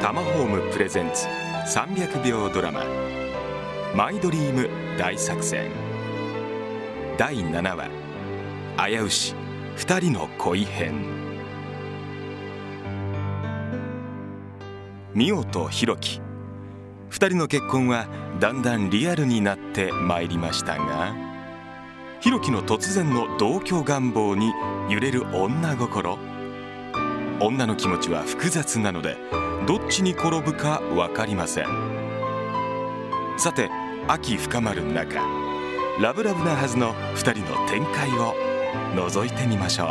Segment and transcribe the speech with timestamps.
[0.00, 1.26] タマホームプレゼンツ
[1.76, 2.84] 300秒ドラマ
[3.96, 5.72] 「マイドリーム大作戦」
[7.18, 7.88] 第7話
[8.88, 9.34] 「危うし
[9.74, 10.94] 二人の恋編」
[15.16, 16.20] 美桜と弘樹
[17.08, 18.06] 二人の結婚は
[18.38, 21.12] だんだんリアルになってまいりましたが
[22.20, 24.52] 弘樹の突然の同居願望に
[24.88, 26.37] 揺れる女心。
[27.40, 29.16] 女の気持ちは複雑なので
[29.66, 31.66] どっちに転ぶか分かりません。
[33.38, 33.70] さて
[34.08, 35.22] 秋深まる中
[36.00, 38.34] ラブラブなはずの2人の展開を
[38.94, 39.84] 覗いてみましょ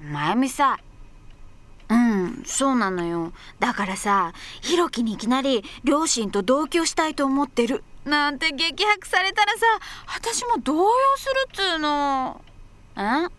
[0.00, 0.04] う。
[0.04, 0.78] まゆみさ
[1.90, 3.32] うんそうなのよ。
[3.58, 7.84] だからさひろきにいきなり両親と同居したいと思ってる。
[8.06, 9.66] なんて激白されたらさ
[10.14, 12.40] 私も動揺するっつうの。
[13.02, 13.30] ん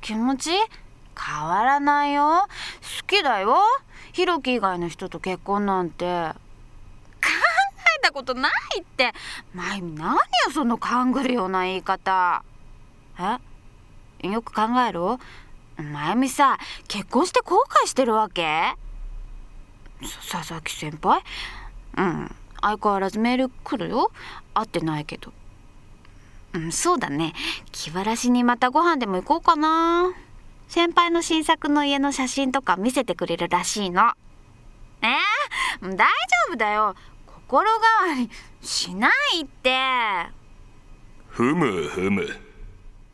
[0.00, 0.50] 気持ち？
[1.14, 2.46] 変わらないよ。
[3.00, 3.58] 好きだよ。
[4.12, 6.04] ひろき以外の人と結婚なんて。
[6.04, 7.28] 考
[7.98, 9.12] えたことないって。
[9.54, 10.20] まゆみ何よ
[10.52, 12.42] その勘ぐるような言い方。
[14.22, 14.28] え？
[14.28, 15.20] よく考えろ。
[15.76, 18.74] まゆみさ結婚して後悔してるわけ？
[20.30, 21.22] 佐々木先輩？
[21.98, 22.34] うん。
[22.60, 24.10] 相変わらずメール来るよ。
[24.54, 25.32] 会ってないけど。
[26.54, 27.32] うんそうだね。
[27.70, 30.12] 気晴らしにまたご飯でも行こうかな。
[30.68, 34.12] 先輩の新作の家の写真とか見せてくれるらしいの。
[35.02, 36.06] えー、大丈
[36.48, 36.94] 夫だよ。
[37.26, 37.70] 心
[38.04, 38.30] 変わり
[38.60, 39.78] しないって。
[41.28, 42.28] ふむふむ。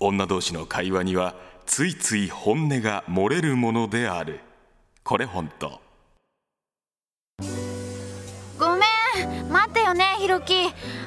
[0.01, 1.35] 女同士の会話には
[1.67, 4.41] ついつい本音が漏れるものである。
[5.03, 5.81] これ本当。
[9.89, 10.55] よねひろき。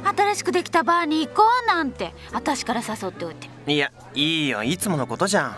[0.04, 2.14] 新しくできたバーに行こうなんて。
[2.34, 3.50] 私から誘っておいて。
[3.68, 4.64] いやいいよ。
[4.64, 5.56] いつものことじゃん。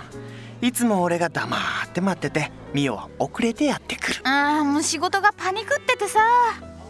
[0.66, 4.22] いつも俺が黙って待っててミオは遅れてやってくる。
[4.28, 6.20] ああもう仕事がパニクっててさ。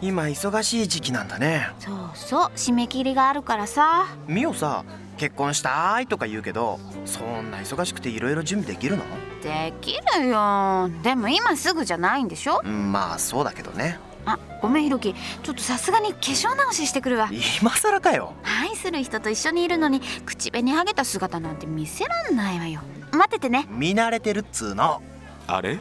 [0.00, 1.68] 今忙しい時期なんだね。
[1.78, 2.50] そうそう。
[2.56, 4.06] 締め切りがあるからさ。
[4.26, 4.84] ミオさ
[5.16, 9.04] 結婚したいとか言うけどそんな忙しくていろいろ準備できるの？
[9.42, 10.90] できるよ。
[11.04, 12.62] でも今すぐじゃないんでしょ？
[12.64, 15.14] まあそうだけどねあごめんひろき。
[15.14, 17.28] ちょっとさすがに化粧直ししてくるわ。
[17.60, 18.32] 今更かよ。
[18.42, 22.80] 愛する人と一緒にいるのに口紅剥げた姿なんて見せらんないわよ。
[23.12, 23.66] 待っててね。
[23.70, 25.02] 見慣れてるっつーの。
[25.46, 25.78] あれ？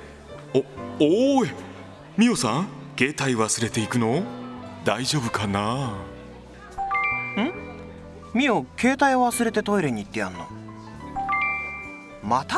[0.54, 1.52] おおーい。
[2.18, 2.68] みおさん
[2.98, 4.24] 携帯忘れていくの？
[4.84, 5.96] 大丈夫かな？
[7.38, 7.54] ん？
[8.34, 10.48] ミオ携帯忘れてトイレに行ってやんの？
[12.22, 12.58] また？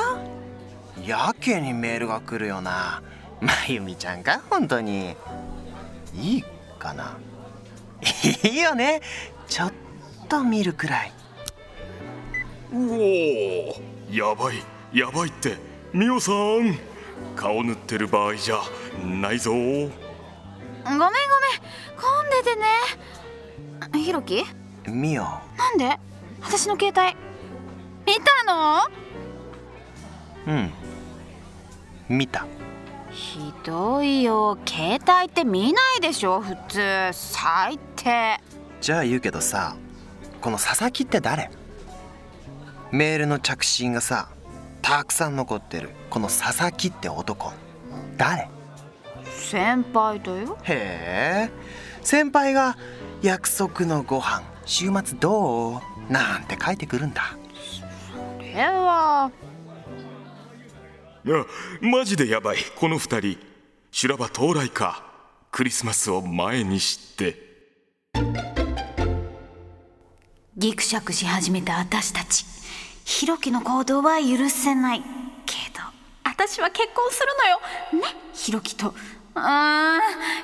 [1.05, 3.03] やけにメールが来るよな。
[3.41, 5.15] まゆみちゃんか本当に
[6.17, 6.43] いい
[6.79, 7.17] かな？
[8.43, 9.01] いいよね。
[9.47, 9.73] ちょっ
[10.29, 11.13] と見るくらい。
[12.73, 13.73] うおー
[14.11, 14.63] やばい。
[14.93, 15.57] やばいって。
[15.93, 16.77] みおさん
[17.35, 18.61] 顔塗ってる場合じゃ
[19.03, 19.51] ないぞ。
[19.51, 19.89] ごめん
[20.87, 20.99] ごめん。
[20.99, 21.07] 混
[22.25, 22.65] んでてね。
[24.03, 24.43] ひろき
[24.87, 25.41] みおな
[25.73, 25.97] んで？
[26.41, 27.17] 私の携帯。
[28.05, 28.81] 見たの？
[30.47, 30.71] うん。
[32.07, 32.45] 見た
[33.15, 34.57] ひどいよ。
[34.65, 37.09] 携帯って見ないでしょ普通。
[37.13, 38.37] 最低。
[38.81, 39.77] じゃあ言うけどさ
[40.41, 41.49] この佐々木って誰？
[42.91, 44.27] メールの着信がさ
[44.81, 45.91] たくさん残ってる。
[46.09, 47.53] この佐々木って男。
[48.17, 48.49] 誰？
[49.31, 50.57] 先輩だよ。
[50.63, 51.51] へえ。
[52.01, 52.77] 先輩が
[53.23, 55.81] 「約束のご飯週末どう?」
[56.11, 57.37] なんて書いてくるんだ。
[58.11, 59.31] それは
[61.25, 61.43] いや
[61.81, 62.57] マジでやばい。
[62.75, 63.39] この二人。
[63.89, 65.03] 修羅場到来か。
[65.51, 67.35] クリスマスを前にして。
[70.55, 72.45] ギクシャクし始めた私たち。
[73.05, 75.01] ひろきの行動は許せない。
[75.47, 75.81] けど。
[76.23, 77.27] 私は結婚する
[77.91, 78.05] のよ。
[78.05, 78.15] ね。
[78.31, 78.93] ひろきと。
[79.33, 79.99] あ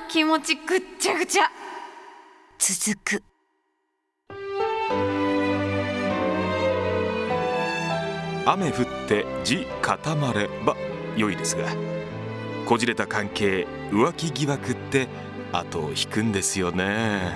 [0.07, 1.43] ー気持ちぐっちゃぐちゃ。
[2.57, 3.23] 続く
[8.45, 10.75] 雨降って地固まれば
[11.15, 11.65] 良いですが
[12.65, 15.07] こじれた関係浮気疑惑って
[15.51, 17.33] 後を引くんですよね。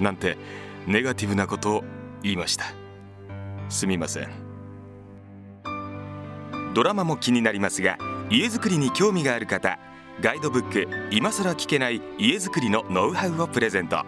[0.00, 0.36] なんて
[0.86, 1.84] ネガティブなことを
[2.22, 2.66] 言いました。
[3.70, 4.28] すみません。
[6.74, 7.96] ドラマも気になりますが
[8.30, 9.78] 家づくりに興味がある方
[10.20, 14.04] ガイドブック「今更聞けない家づくりのノウハウ」をプレゼント。